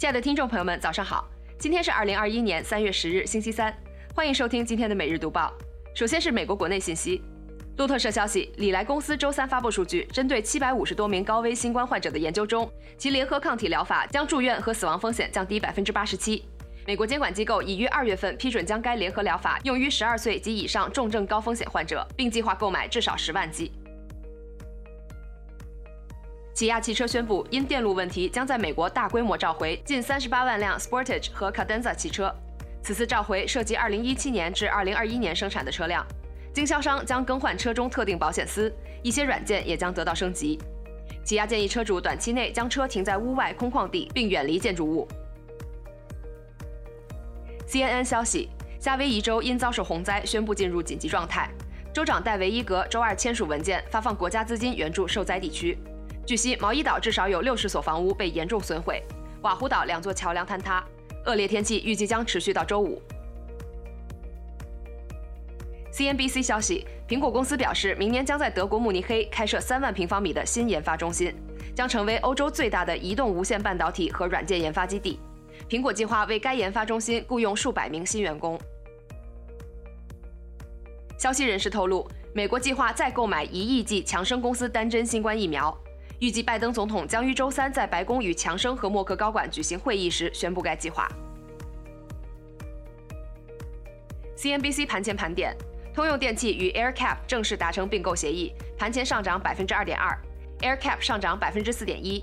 [0.00, 1.28] 亲爱的听众朋友们，早上好！
[1.58, 3.70] 今天是二零二一年三月十日，星期三，
[4.14, 5.52] 欢迎收听今天的每日读报。
[5.94, 7.22] 首先是美国国内信息，
[7.76, 12.66] 路透社消息，礼来公司周三发布数据，针对七百五十多名高危新冠患者的研究中，
[12.96, 16.46] 其联合抗体疗法将住院和死亡风险降低百分之八十七。
[16.86, 23.70] 美国监管机构已于二月份批准将该联合疗法用于十二岁及以上重症高风险患者，并计划购买至少十万剂。
[26.52, 32.34] 起亚汽车宣布，因电路问题，将在美国大规模召回近三十八万辆 Sportage 和 Cadenza 汽车。
[32.82, 36.04] 此次召回涉及二零一七年至二零二一年生产的车辆，
[36.52, 38.72] 经销商将更换车中特定保险丝，
[39.02, 40.58] 一些软件也将得到升级。
[41.24, 45.06] 起亚建议车主短期内将车停在屋外空旷地，并远离建筑物。
[47.68, 48.48] CNN 消息，
[48.80, 51.48] 夏威夷州因遭受洪灾，宣布进入紧急状态。
[51.92, 55.78] 州长戴维伊格周二签署文件，发放国家资金援助受灾地区。
[56.26, 59.02] 据悉，毛伊岛至少有六十所房屋被严重损毁，
[59.42, 60.84] 瓦胡岛两座桥梁坍塌。
[61.26, 63.02] 恶劣天气预计将持续到周五。
[65.92, 71.34] CNBC 消息，苹果公司表示，明年将在德国慕尼黑开设三万平方米的新研发中心，
[71.74, 75.18] 将成为欧洲最大的移动无线半导体和软件研发基地。
[75.68, 78.58] 苹果计划为该研发中心雇佣数百名新员工。
[81.18, 85.76] 消息人士透露，美国计划再购买一亿剂强生公司单针新冠疫苗。
[86.20, 91.08] 预计拜登总统将于周三在白宫与强生和默克高管举行会议时宣布该计划。
[94.36, 95.56] CNBC 盘前盘点，
[95.94, 100.18] 通用电气与 AirCap 正式达成并购协议，盘前上涨百分之二点二
[100.60, 102.22] ，AirCap 上涨百分之四点一。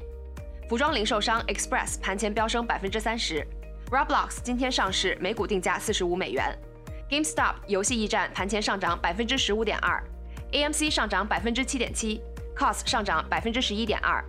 [0.69, 3.45] 服装零售商 Express 盘前飙升百分之三十
[3.89, 6.55] ，Roblox 今天上市，每股定价四十五美元。
[7.09, 10.03] GameStop 游戏驿站盘前上涨百分之十五点二
[10.51, 12.21] ，AMC 上涨百分之七点七。
[12.57, 14.23] Cos 上涨百分之十一点二，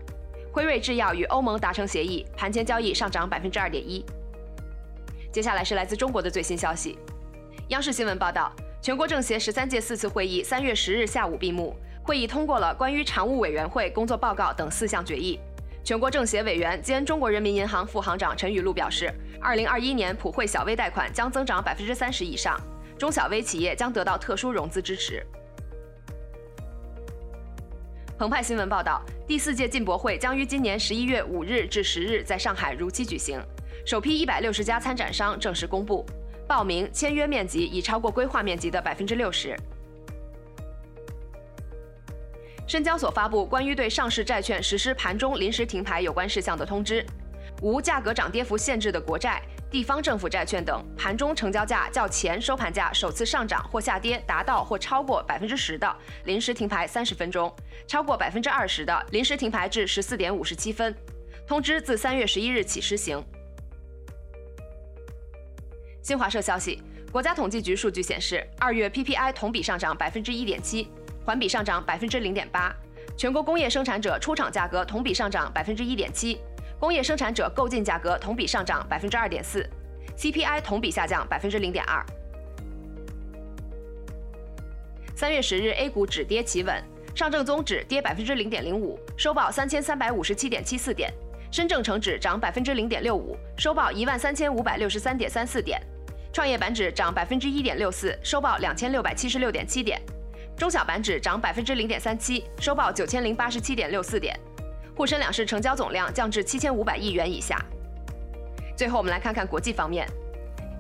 [0.53, 4.05] 辉瑞制药与欧盟达成协议，盘前交易上涨百分之二点一。
[5.33, 6.99] 接下来是来自中国的最新消息。
[7.69, 8.53] 央视新闻报道，
[8.83, 15.41] 全国政协十三届四次会议三月十日下午闭幕，会议通过了关于常务委员会工作报告等四项决议。
[15.83, 22.61] 全国政协委员兼中国人民银行副行长陈雨露表示，二零二一年普惠小微贷款将增长百分之三十以上，
[22.99, 25.27] 中小微企业将得到特殊融资支持。
[28.19, 33.41] 澎湃新闻报道，第四届进博会将于今年十一月五日至十日在上海如期举行。
[33.87, 36.05] 首批一百六十家参展商正式公布，
[36.45, 39.57] 报名签约面积已超过规划面积的百分之六十。
[42.67, 47.07] 深交所发布关于对上市债券实施盘中临时停牌有关事项的通知，
[47.61, 49.43] 无价格涨跌幅限制的国债。
[49.71, 57.51] 地方政府债券等盘中成交价较前收盘价首次上涨或下跌达到或超过百分之十的，临时停牌三十分钟；
[57.87, 60.95] 超过百分之二十的，临时停牌至十四点五十七分。
[61.47, 63.23] 通知自三月十一日起施行。
[66.03, 66.83] 新华社消息，
[67.13, 70.89] 国家统计局数据显示，二月 PPI 同比上涨百分之一点七，
[71.27, 72.75] 环比上涨百分之零点八。
[73.19, 76.41] 全国工业生产者出厂价格同比上涨百分之一点七。
[76.79, 79.69] 工业生产者购进价格同比上涨百分之二点四
[80.17, 82.05] ，CPI 同比下降百分之零点二。
[85.17, 86.81] 三月十日，A 股止跌企稳，
[87.17, 91.11] 上证综指跌百分之零点零五，收报三千三百五十七点七四点；
[91.51, 95.81] 深证成指涨百分之零点六五，收报一万三千五百六十三点三四点；
[96.33, 99.99] 创业板指涨百分之一点六四，收报两千六百七十六点七点；
[100.57, 104.39] 中小板指涨百分之零点三七，收报九千零八十七点六四点。
[104.99, 107.57] 沪深两市成交总量降至七千五百亿元以下。
[108.77, 110.05] 最后，我们来看看国际方面。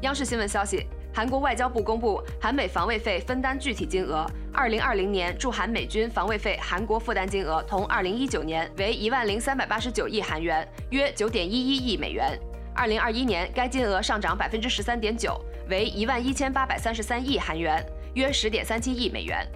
[0.00, 0.84] 央视新闻消息，
[1.14, 4.26] 韩国外交部公布韩美防卫费分担具体金额。
[4.52, 12.36] 二零二零年驻韩美军防卫费韩国负担金额同二零一九年为一万零三百八十九亿韩元，约九点一一亿美元。
[12.74, 19.46] 二零二一年该金额上涨百分之十三点九，为一万一千八百三十三亿韩元，约十点三七亿美元。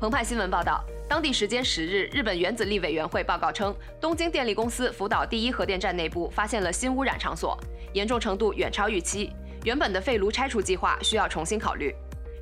[0.00, 0.82] 澎湃新闻报道。
[1.12, 7.54] 当地时间十日，日本原子力委员会报告称，东京电力公司福岛第一核电站内部发现了新污染场所，
[7.92, 9.30] 严重程度远超预期，
[9.62, 11.94] 原本的废炉拆除计划需要重新考虑。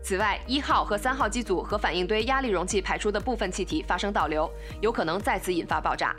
[0.05, 4.49] 此外，一号和三号机组核反应堆压力容器排出的部分气体发生倒流，
[4.81, 6.15] 有可能再次引发爆炸。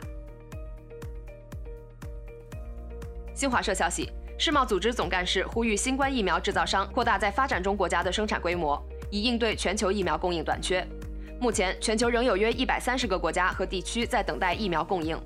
[3.32, 8.78] 新华社消息，世贸组织总干事呼吁新冠疫苗制造商扩大在发展中国家的生产规模，
[9.10, 10.86] 以应对全球疫苗供应短缺。
[11.42, 15.20] 目前，全球仍有约一百三十个国家和地区在等待疫苗供应。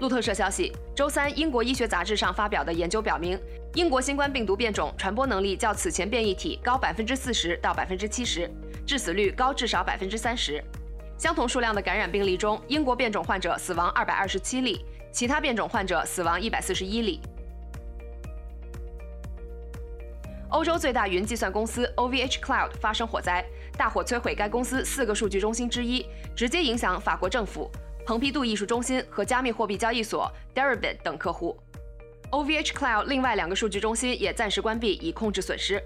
[0.00, 3.38] 路透社消息，周三，英国医学杂志上发表的研究表明，
[3.74, 8.50] 英国新冠病毒变种传播能力较此前变异体高百分之四十到百分之七十，
[8.84, 10.60] 致死率高至少百分之三十。
[11.16, 17.20] 相同数量的感染病例中，英国变种患者死亡二百二十七例，其他变种患者死亡一百四十一例。
[20.54, 23.44] 欧洲最大云计算公司 OVH Cloud 发生火灾，
[23.76, 26.06] 大火摧毁该公司四个数据中心之一，
[26.36, 27.68] 直接影响法国政府、
[28.06, 31.58] 蓬皮杜艺术中心和加密货币交易所 Deribit 等客户。
[32.30, 35.82] OVH Cloud 另外两个数据中心也暂时关闭，以控制损失。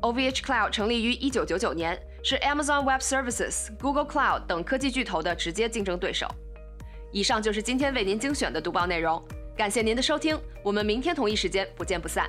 [0.00, 6.26] OVH Cloud 成立于1999年，是 Amazon Web Services、Google Cloud 等科技巨头的直接竞争对手。
[7.12, 9.22] 以上就是今天为您精选的读报内容，
[9.56, 12.28] 感谢您的收听，我们明天同一时间不见不散。